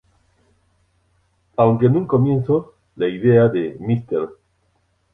[1.57, 4.35] Aunque en un comienzo la idea de Mr.